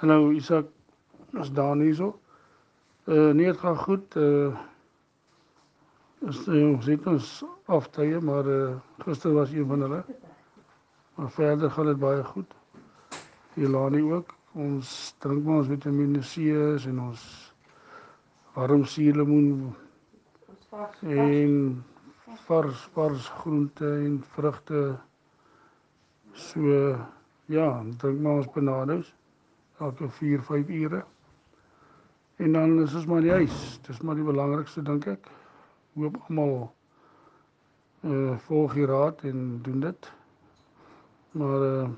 [0.00, 0.64] Hallo Isak,
[1.38, 2.14] is Daan hierso.
[3.04, 4.14] Uh nee, dit gaan goed.
[4.16, 4.56] Uh
[6.24, 7.28] is uh, ons het ons
[7.68, 10.00] aftye, maar uh gister was een van hulle.
[11.14, 12.56] Maar verder gaan dit baie goed.
[13.60, 14.32] Elani ook.
[14.52, 16.48] Ons drink maar ons Vitamiene C
[16.88, 17.28] en ons
[18.56, 19.76] warm suurlemoen
[21.04, 21.84] en
[22.48, 24.98] vars vars groente en vrugte.
[26.32, 26.96] So
[27.44, 29.18] ja, drink maar ons bananas
[29.80, 31.04] elke 4, 5 ure.
[32.36, 33.80] En dan is ons maar die huis.
[33.86, 35.28] Dis maar die belangrikste dink ek.
[35.98, 36.70] Hoop almal
[38.08, 40.12] uh volg die raad en doen dit.
[41.36, 41.88] Maar uh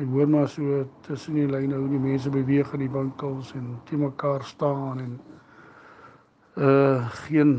[0.00, 3.74] ek hoor maar so tussen die lyne hoe die mense beweeg in die winkels en
[3.84, 5.18] te mekaar staan en
[6.56, 7.58] uh geen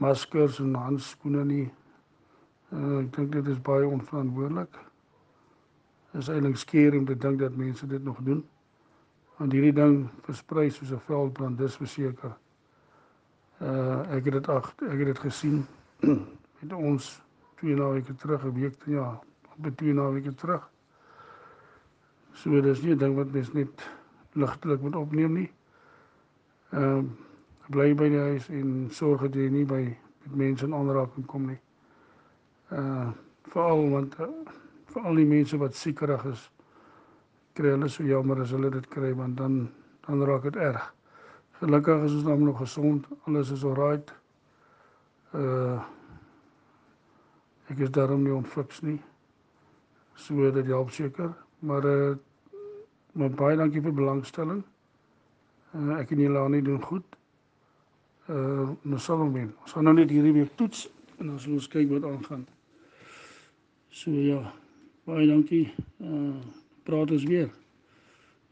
[0.00, 1.66] maskers en handskoene nie.
[2.72, 4.80] Uh ek dink dit is baie onverantwoordelik
[6.18, 8.44] is eintlik skeer om te dink dat mense dit nog doen.
[9.36, 12.36] Want hierdie ding versprei soos 'n veldbrand, dis verseker.
[13.60, 15.66] Uh ek het dit ag ek het dit gesien
[16.60, 17.22] met ons
[17.56, 19.20] twee naweke terug, 'n week ja,
[19.56, 20.70] op twee naweke terug.
[22.32, 23.90] So dis nie 'n ding wat mens net
[24.32, 25.50] ligtelik moet opneem nie.
[26.70, 27.04] Ehm uh,
[27.70, 31.46] bly by die huis en sorg dat jy nie by met mense in aanraking kom
[31.46, 31.60] nie.
[32.70, 33.10] Uh
[33.42, 34.26] veral want uh,
[34.94, 36.48] vir al die mense wat siekerig is
[37.60, 39.68] kry hulle so jammer as hulle dit kry want dan
[40.06, 40.94] dan raak dit erg.
[41.60, 44.12] Gelukkig is ons nou nog gesond, alles is alright.
[45.36, 45.78] Uh
[47.70, 48.98] ek is daarom nie onfiks nie.
[50.16, 52.16] So dit help seker, maar uh
[53.12, 54.62] maar baie dankie vir belangstelling.
[55.74, 57.04] Uh ek en Jelani doen goed.
[58.28, 59.52] Uh ons sal wen.
[59.62, 62.48] Ons gaan nou net hierdie week toets en ons kyk wat aangaan.
[63.90, 64.40] So ja.
[65.10, 65.66] Baie dankie.
[65.98, 66.38] Uh
[66.86, 67.48] praat ons weer.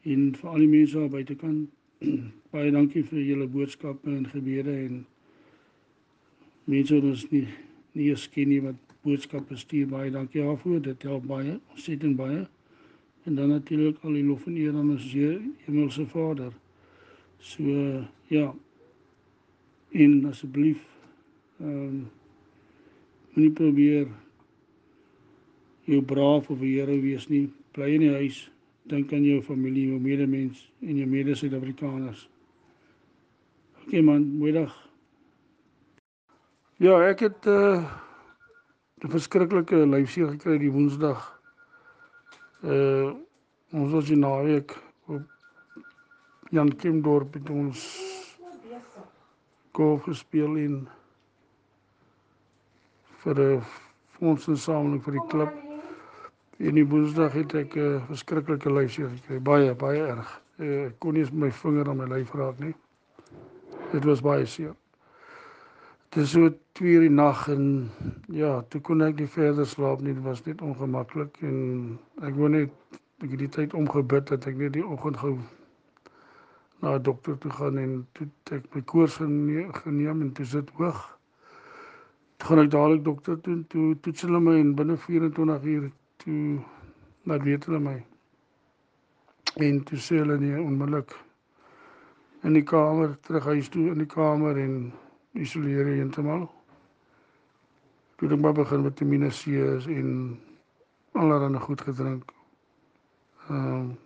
[0.02, 1.68] En vir al die mense daar buitekant
[2.54, 4.98] baie dankie vir julle boodskappe en gebede en
[6.66, 7.44] mense wat ons nie
[7.94, 9.86] nie skien nie wat boodskappe stuur.
[9.94, 10.82] Baie dankie daarvoor.
[10.82, 11.56] Dit help baie.
[11.74, 12.42] Ons sê dit baie.
[13.24, 15.10] En dan natuurlik al die lof en eer aan ons
[15.66, 16.52] Hemelse Vader.
[17.38, 18.54] So uh, ja.
[19.94, 20.82] En asseblief
[21.60, 22.06] ehm um,
[23.34, 24.08] moenie probeer
[25.88, 27.46] jou braaf of die Here wees nie.
[27.76, 28.42] Bly in die huis.
[28.88, 32.28] Dink aan jou familie, jou medemens en jou mede-Suid-Afrikaners.
[33.84, 34.74] OK man, goeiedag.
[36.78, 37.84] Ja, ek het 'n uh,
[39.04, 41.40] 'n verskriklike lyfseer gekry die Woensdag.
[42.62, 43.14] Uh
[43.70, 44.72] ons was in naweek
[45.06, 45.22] op
[46.50, 47.82] Jan Kimdorp het ons
[49.72, 50.88] golf gespeel in
[53.22, 53.62] vir 'n
[54.18, 55.67] fondsinsameling vir die klub.
[56.58, 60.30] En die Woensdag het ek 'n uh, verskriklike lyfseer gekry, baie baie erg.
[60.58, 62.74] Uh, ek kon nie eens my vinger aan my lyf raak nie.
[63.92, 64.74] Dit was baie seer.
[66.10, 67.90] Dit is so 2 uur die nag en
[68.26, 70.14] ja, toe kon ek nie verder slaap nie.
[70.14, 71.60] Dit was net ongemaklik en
[72.26, 72.74] ek wou net
[73.22, 75.36] ek het die tyd omgebid dat ek net die oggend gou
[76.82, 78.26] na 'n dokter toe gaan en toe
[78.58, 80.98] ek my koors geneem en toe sit hoog.
[82.36, 85.90] Toe gaan ek dadelik dokter toe toe toets hulle my en binne 24 uur
[86.22, 86.60] toe
[87.28, 87.96] laat weet hulle my.
[89.56, 91.16] En toe sê hulle nee onmiddellik.
[92.46, 94.78] In die kamer terug huis toe in die kamer en
[95.32, 96.48] isoleer heeltemal
[98.18, 100.10] toe ek maar begin met vitamine C en
[101.14, 102.32] allerlei goed gedrink.
[103.48, 103.96] Ehm um,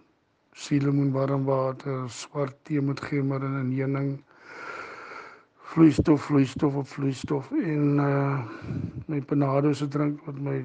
[0.52, 4.10] sielemoen warm water swart tee met gemmer en heuning
[5.72, 8.44] vloeistof vloeistof op vloeistof en uh
[9.06, 10.58] my panado se drink wat my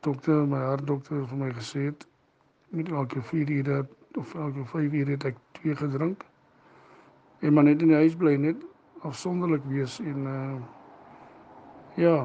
[0.00, 2.06] dokter, my hartdokter vir my gesê het
[2.70, 3.86] met elke 4 ure
[4.18, 6.24] of elke 5 ure het ek twee gedrink.
[7.40, 8.62] En maar net in die huis bly net
[9.02, 10.60] afsonderlik wees en uh
[11.98, 12.16] ja,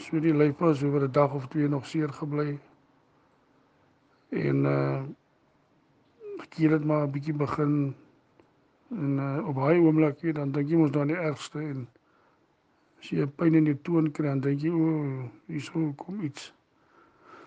[0.00, 2.58] so die lyf was oor 'n dag of twee nog seer gebly.
[4.30, 5.02] En uh
[6.42, 7.94] ek het maar 'n bietjie begin
[8.90, 11.86] en uh op baie oomblikke dan dink jy mos dan die ergste en
[12.98, 16.52] as jy pyn in jou toon kry dan dink jy o, hier sou kom iets.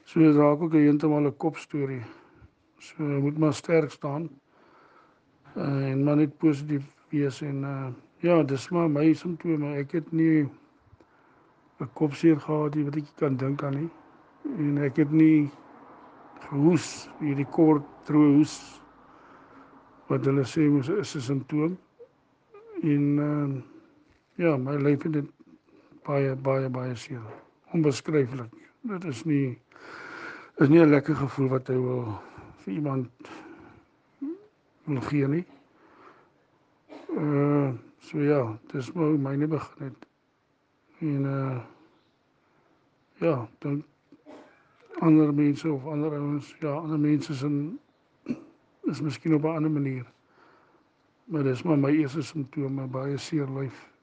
[0.06, 2.04] So dit raak ook heeltemal 'n kopstorie.
[2.78, 4.30] So moet maar sterk staan.
[5.57, 7.88] Uh, en maar net positief wees en uh
[8.18, 9.75] ja, dis maar my simptome.
[9.75, 10.50] Ek het nie
[11.80, 13.90] 'n kopseer gehad wat ek kan dink aan nie.
[14.57, 15.50] En ek het nie
[16.50, 18.81] gehoes, hierdie kort droë hoes
[20.07, 20.68] wat hulle sê
[21.00, 21.78] is 'n simptoom.
[22.84, 23.62] En uh
[24.36, 25.25] ja, my lyf het
[26.04, 27.25] baie baie baie seer.
[27.74, 28.54] Onbeskryflik.
[28.86, 29.58] Dit is nie
[30.62, 32.04] is nie 'n lekker gevoel wat jy wil
[32.62, 33.30] vir iemand
[34.86, 35.46] wil gee nie.
[37.10, 40.06] Uh so ja, dis maar hoe myne begin het.
[41.00, 41.58] En uh
[43.26, 43.84] ja, dan
[45.00, 47.80] ander mense of ander ouens, ja, ander mense is in
[48.84, 50.06] is miskien op 'n ander manier.
[51.24, 53.94] Maar dis maar my eerste simptome, baie seer lyf.